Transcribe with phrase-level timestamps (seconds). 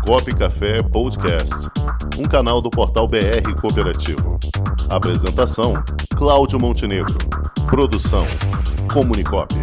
[0.00, 1.54] Comunicop Café Podcast,
[2.18, 4.38] um canal do portal BR Cooperativo.
[4.88, 5.74] Apresentação:
[6.16, 7.16] Cláudio Montenegro.
[7.68, 8.24] Produção:
[8.92, 9.54] Comunicop.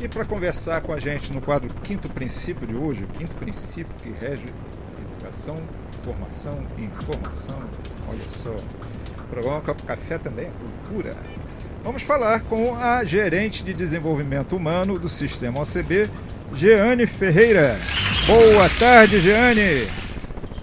[0.00, 3.94] E para conversar com a gente no quadro Quinto Princípio de hoje, o quinto princípio
[4.02, 4.44] que rege
[5.24, 5.56] educação,
[6.02, 7.58] formação e informação.
[8.08, 8.54] Olha só,
[9.24, 11.10] o programa Copo Café também é cultura.
[11.82, 16.08] Vamos falar com a gerente de desenvolvimento humano do Sistema OCB,
[16.54, 17.76] Jeane Ferreira.
[18.26, 19.86] Boa tarde, Jeane.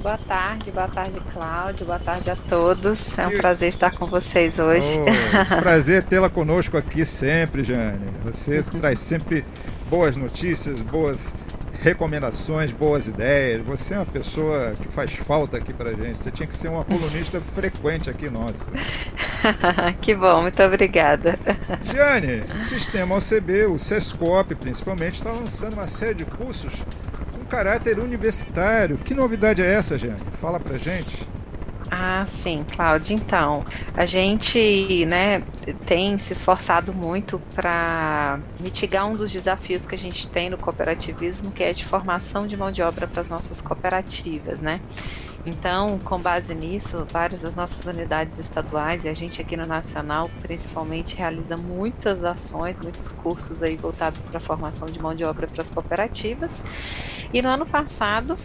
[0.00, 3.16] Boa tarde, boa tarde, Cláudio, boa tarde a todos.
[3.16, 4.88] É um prazer estar com vocês hoje.
[4.98, 8.06] Oh, prazer tê-la conosco aqui sempre, Jane.
[8.24, 9.44] Você traz sempre
[9.88, 11.34] boas notícias, boas
[11.80, 13.64] recomendações, boas ideias.
[13.66, 16.18] Você é uma pessoa que faz falta aqui pra gente.
[16.18, 18.72] Você tinha que ser uma colunista frequente aqui, nossa.
[20.00, 21.38] que bom, muito obrigada.
[21.84, 26.84] Jane, o Sistema OCB, o SESCOP principalmente, está lançando uma série de cursos
[27.54, 28.98] caráter universitário.
[28.98, 30.18] Que novidade é essa, Jeane?
[30.40, 31.16] Fala pra gente.
[31.90, 33.14] Ah, sim, Cláudia.
[33.14, 35.42] Então, a gente né,
[35.86, 41.52] tem se esforçado muito para mitigar um dos desafios que a gente tem no cooperativismo,
[41.52, 44.80] que é de formação de mão de obra para as nossas cooperativas, né?
[45.46, 50.30] Então, com base nisso, várias das nossas unidades estaduais e a gente aqui no Nacional,
[50.40, 55.46] principalmente, realiza muitas ações, muitos cursos aí voltados para a formação de mão de obra
[55.46, 56.50] para as cooperativas.
[57.32, 58.36] E no ano passado,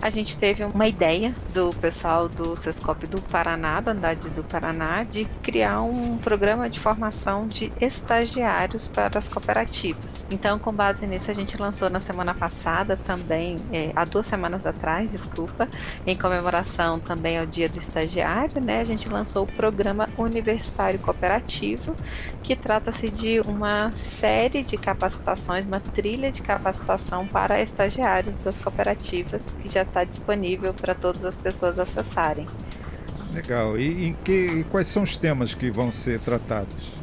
[0.00, 5.04] a gente teve uma ideia do pessoal do Sescop do Paraná, da unidade do Paraná,
[5.04, 10.24] de criar um programa de formação de estagiários para as cooperativas.
[10.30, 14.66] Então, com base nisso, a gente lançou na semana passada também, é, há duas semanas
[14.66, 15.68] atrás, desculpa,
[16.06, 20.98] em comemoração comemoração também ao Dia do Estagiário, né, a gente lançou o Programa Universitário
[20.98, 21.94] Cooperativo,
[22.42, 29.42] que trata-se de uma série de capacitações, uma trilha de capacitação para estagiários das cooperativas,
[29.62, 32.46] que já está disponível para todas as pessoas acessarem.
[33.34, 33.78] Legal.
[33.78, 36.98] E, que, e quais são os temas que vão ser tratados?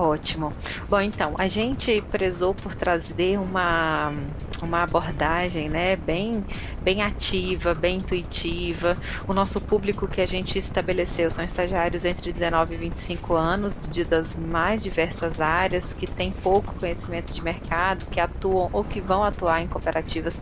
[0.00, 0.50] Ótimo.
[0.88, 4.10] Bom, então, a gente prezou por trazer uma,
[4.62, 6.42] uma abordagem né, bem,
[6.80, 8.96] bem ativa, bem intuitiva.
[9.28, 14.02] O nosso público que a gente estabeleceu são estagiários entre 19 e 25 anos, de
[14.04, 19.22] das mais diversas áreas, que têm pouco conhecimento de mercado, que atuam ou que vão
[19.22, 20.40] atuar em cooperativas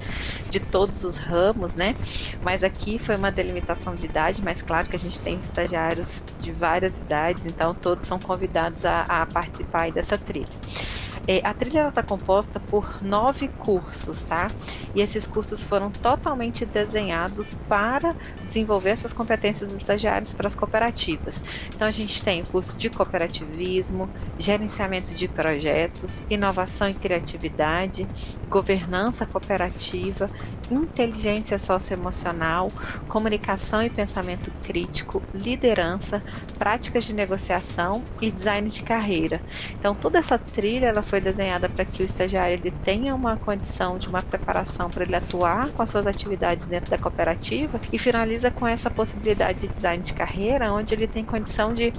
[0.48, 1.96] de todos os ramos, né?
[2.44, 6.06] Mas aqui foi uma delimitação de idade, mas claro que a gente tem estagiários
[6.38, 10.48] de várias idades, então todos são convidados a, a participar participar dessa trilha.
[11.26, 14.46] É, a trilha está composta por nove cursos, tá?
[14.94, 18.16] E esses cursos foram totalmente desenhados para
[18.46, 21.42] desenvolver essas competências dos estagiários para as cooperativas.
[21.68, 28.06] Então a gente tem o curso de cooperativismo, gerenciamento de projetos, inovação e criatividade,
[28.48, 30.28] governança cooperativa,
[30.70, 32.68] inteligência socioemocional,
[33.08, 36.22] comunicação e pensamento crítico, liderança,
[36.58, 39.40] práticas de negociação e design de carreira.
[39.78, 43.98] Então toda essa trilha ela foi desenhada para que o estagiário ele tenha uma condição
[43.98, 48.50] de uma preparação para ele atuar com as suas atividades dentro da cooperativa e finaliza
[48.50, 51.92] com essa possibilidade de design de carreira, onde ele tem condição de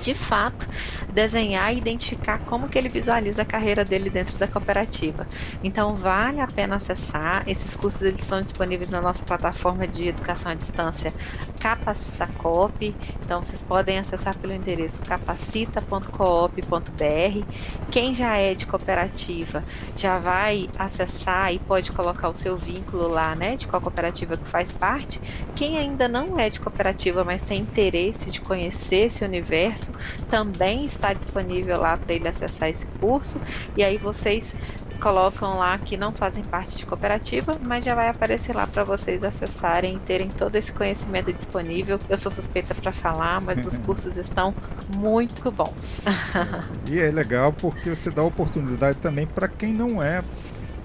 [0.00, 0.66] de fato
[1.12, 5.26] desenhar e identificar como que ele visualiza a carreira dele dentro da cooperativa.
[5.62, 7.44] Então vale a pena acessar.
[7.46, 11.12] Esses cursos eles são disponíveis na nossa plataforma de educação à distância
[11.60, 12.94] Capacitacop.
[13.22, 17.44] Então vocês podem acessar pelo endereço capacita.coop.br.
[17.90, 19.62] Quem já é de cooperativa
[19.96, 24.48] já vai acessar e pode colocar o seu vínculo lá, né, de qual cooperativa que
[24.48, 25.20] faz parte.
[25.54, 30.84] Quem ainda não é de cooperativa, mas tem interesse de conhecer esse universo, curso também
[30.84, 33.40] está disponível lá para ele acessar esse curso.
[33.76, 34.54] E aí vocês
[35.00, 39.24] colocam lá que não fazem parte de cooperativa, mas já vai aparecer lá para vocês
[39.24, 41.98] acessarem e terem todo esse conhecimento disponível.
[42.08, 44.54] Eu sou suspeita para falar, mas os cursos estão
[44.96, 46.00] muito bons.
[46.88, 50.22] e é legal porque você dá oportunidade também para quem não é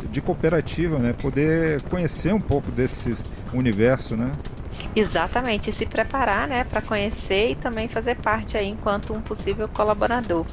[0.09, 3.15] de cooperativa, né, poder conhecer um pouco desse
[3.53, 4.31] universo, né?
[4.95, 9.67] Exatamente, e se preparar, né, para conhecer e também fazer parte aí enquanto um possível
[9.67, 10.45] colaborador.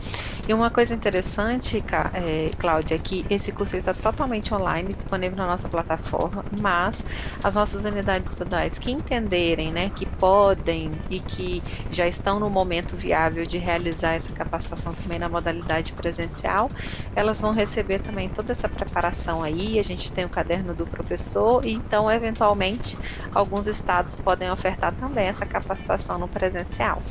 [0.49, 5.47] E uma coisa interessante, é, Cláudia, é que esse curso está totalmente online, disponível na
[5.47, 7.05] nossa plataforma, mas
[7.45, 11.63] as nossas unidades estaduais que entenderem, né, que podem e que
[11.93, 16.69] já estão no momento viável de realizar essa capacitação também na modalidade presencial,
[17.15, 19.79] elas vão receber também toda essa preparação aí.
[19.79, 22.99] A gente tem o caderno do professor e então, eventualmente,
[23.33, 27.03] alguns estados podem ofertar também essa capacitação no presencial.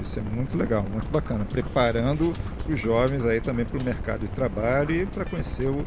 [0.00, 1.44] Isso é muito legal, muito bacana.
[1.44, 2.32] Preparando
[2.68, 5.84] os jovens aí também para o mercado de trabalho e para conhecer o,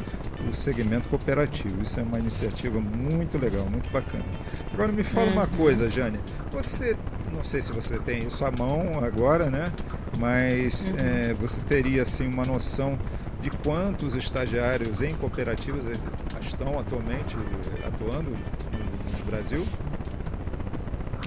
[0.50, 1.82] o, segmento cooperativo.
[1.82, 4.24] Isso é uma iniciativa muito legal, muito bacana.
[4.72, 5.56] Agora me fala uma uhum.
[5.56, 6.18] coisa, Jane.
[6.50, 6.96] Você,
[7.32, 9.70] não sei se você tem isso à mão agora, né?
[10.18, 10.94] Mas uhum.
[10.98, 12.98] é, você teria assim uma noção
[13.42, 15.84] de quantos estagiários em cooperativas
[16.40, 17.36] estão atualmente
[17.86, 19.66] atuando no Brasil?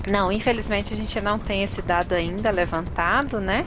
[0.08, 3.66] Não, infelizmente a gente não tem esse dado ainda levantado, né?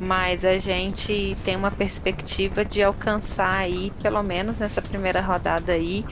[0.00, 6.04] Mas a gente tem uma perspectiva de alcançar aí, pelo menos nessa primeira rodada aí,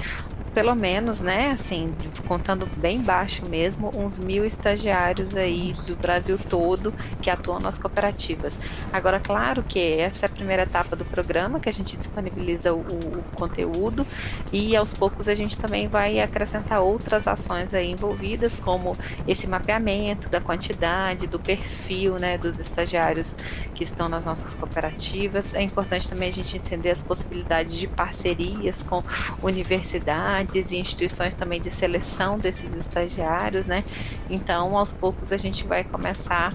[0.54, 1.94] pelo menos, né, assim,
[2.26, 8.58] contando bem baixo mesmo, uns mil estagiários aí do Brasil todo que atuam nas cooperativas.
[8.92, 12.80] Agora, claro que essa é a primeira etapa do programa, que a gente disponibiliza o,
[12.80, 14.06] o conteúdo
[14.52, 18.92] e aos poucos a gente também vai acrescentar outras ações aí envolvidas, como
[19.26, 23.34] esse mapeamento da quantidade, do perfil, né, dos estagiários
[23.74, 25.54] que estão nas nossas cooperativas.
[25.54, 29.02] É importante também a gente entender as possibilidades de parcerias com
[29.42, 33.84] universidades, universidades e instituições também de seleção desses estagiários, né?
[34.28, 36.52] Então, aos poucos a gente vai começar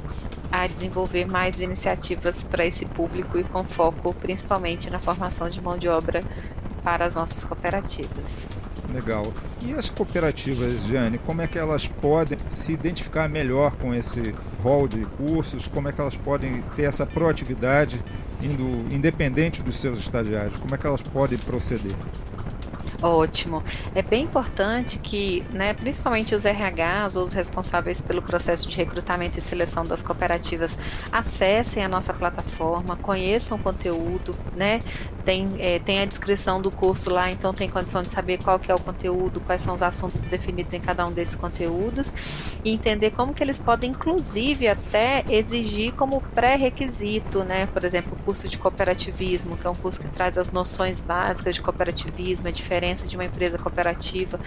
[0.52, 5.78] a desenvolver mais iniciativas para esse público e com foco principalmente na formação de mão
[5.78, 6.22] de obra
[6.84, 8.26] para as nossas cooperativas.
[8.94, 9.34] Legal.
[9.62, 14.88] E as cooperativas, Jane, como é que elas podem se identificar melhor com esse rol
[14.88, 15.68] de cursos?
[15.68, 18.02] Como é que elas podem ter essa proatividade
[18.42, 20.56] indo independente dos seus estagiários?
[20.56, 21.94] Como é que elas podem proceder?
[23.02, 23.64] Ótimo.
[23.94, 29.38] É bem importante que, né, principalmente os RHs ou os responsáveis pelo processo de recrutamento
[29.38, 30.76] e seleção das cooperativas,
[31.12, 34.80] acessem a nossa plataforma, conheçam o conteúdo, né?
[35.24, 38.72] Tem, é, tem a descrição do curso lá, então tem condição de saber qual que
[38.72, 42.12] é o conteúdo, quais são os assuntos definidos em cada um desses conteúdos
[42.66, 47.68] e entender como que eles podem, inclusive, até exigir como pré-requisito, né?
[47.68, 51.54] Por exemplo, o curso de cooperativismo, que é um curso que traz as noções básicas
[51.54, 54.40] de cooperativismo, a diferença diferença de uma empresa cooperativa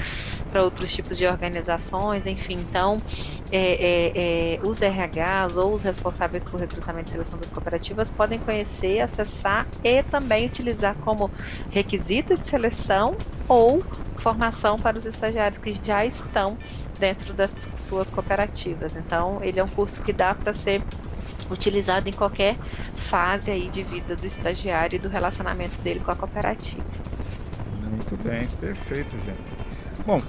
[0.51, 2.55] para outros tipos de organizações, enfim.
[2.55, 2.97] Então,
[3.53, 4.13] é, é,
[4.55, 9.67] é, os RHs ou os responsáveis por recrutamento e seleção das cooperativas podem conhecer, acessar
[9.85, 11.31] e também utilizar como
[11.71, 13.17] requisito de seleção
[13.49, 13.83] ou
[14.17, 16.57] formação para os estagiários que já estão
[16.99, 18.97] dentro das suas cooperativas.
[18.97, 20.83] Então, ele é um curso que dá para ser
[21.51, 22.57] utilizado em qualquer
[22.95, 26.85] fase aí de vida do estagiário e do relacionamento dele com a cooperativa.
[28.11, 29.39] Muito bem, perfeito, gente.
[30.05, 30.21] Bom,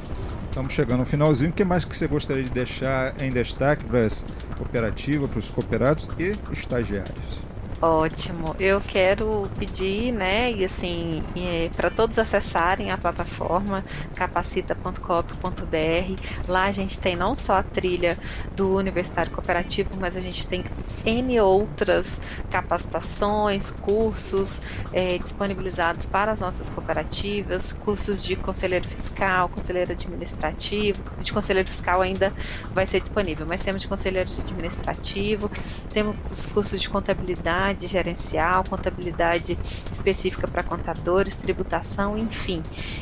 [0.45, 1.49] estamos chegando ao finalzinho.
[1.49, 4.23] O que mais que você gostaria de deixar em destaque para as
[4.55, 7.50] cooperativas, para os cooperados e estagiários?
[7.83, 8.55] Ótimo.
[8.59, 13.83] Eu quero pedir, né, e assim, é, para todos acessarem a plataforma
[14.13, 16.21] capacita.coop.br.
[16.47, 18.19] Lá a gente tem não só a trilha
[18.55, 20.63] do Universitário Cooperativo, mas a gente tem
[21.03, 24.61] N outras capacitações, cursos
[24.93, 31.01] é, disponibilizados para as nossas cooperativas, cursos de conselheiro fiscal, conselheiro administrativo.
[31.19, 32.31] De conselheiro fiscal ainda
[32.75, 35.49] vai ser disponível, mas temos de conselheiro administrativo,
[35.91, 39.57] temos os cursos de contabilidade contabilidade gerencial, contabilidade
[39.91, 42.61] específica para contadores, tributação, enfim.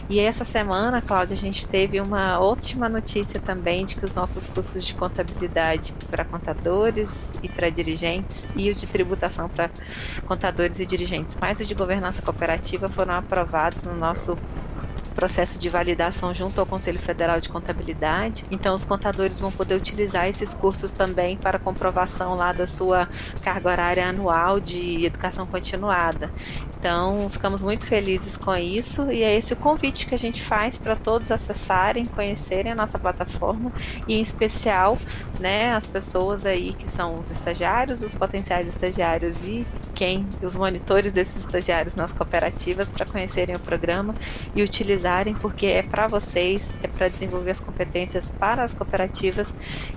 [0.10, 4.48] E essa semana, Cláudia, a gente teve uma ótima notícia também de que os nossos
[4.48, 9.70] cursos de contabilidade para contadores e para dirigentes e o de tributação para
[10.26, 14.38] contadores e dirigentes, mais o de governança cooperativa foram aprovados no nosso
[15.14, 18.46] processo de validação junto ao Conselho Federal de Contabilidade.
[18.52, 23.08] Então, os contadores vão poder utilizar esses cursos também para comprovação lá da sua
[23.44, 26.32] carga horária anual de educação continuada.
[26.80, 30.78] Então, ficamos muito felizes com isso e é esse o convite que a gente faz
[30.78, 33.72] para todos acessarem, conhecerem a nossa plataforma
[34.08, 34.98] e, em especial,
[35.40, 41.12] né, as pessoas aí que são os estagiários, os potenciais estagiários e quem, os monitores
[41.12, 44.14] desses estagiários nas cooperativas para conhecerem o programa
[44.56, 44.64] e
[45.40, 49.54] porque é para vocês, é para desenvolver as competências para as cooperativas,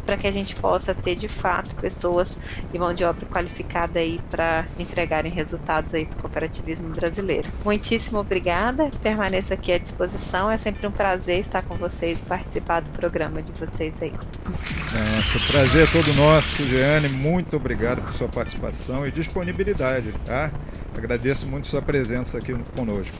[0.07, 2.39] para que a gente possa ter de fato pessoas
[2.73, 7.49] e mão de obra qualificada aí para entregarem resultados aí para o cooperativismo brasileiro.
[7.65, 12.81] Muitíssimo obrigada, permaneço aqui à disposição, é sempre um prazer estar com vocês e participar
[12.81, 14.13] do programa de vocês aí.
[14.13, 20.51] Nossa, o prazer é todo nosso, Jeane, muito obrigado por sua participação e disponibilidade, tá?
[20.97, 23.15] Agradeço muito sua presença aqui conosco.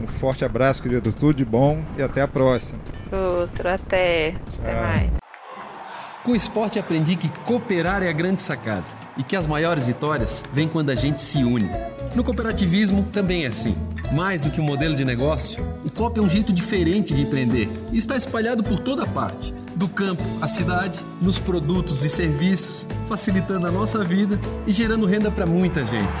[0.00, 2.78] Um forte abraço, querido, tudo de bom e até a próxima.
[3.10, 4.32] Outro, até.
[4.32, 4.40] Tchau.
[4.62, 5.10] Até mais.
[6.22, 8.84] Com o esporte aprendi que cooperar é a grande sacada
[9.16, 11.70] e que as maiores vitórias vêm quando a gente se une.
[12.14, 13.76] No cooperativismo também é assim.
[14.12, 17.68] Mais do que um modelo de negócio, o COP é um jeito diferente de empreender
[17.92, 23.66] e está espalhado por toda parte do campo à cidade, nos produtos e serviços, facilitando
[23.66, 26.20] a nossa vida e gerando renda para muita gente.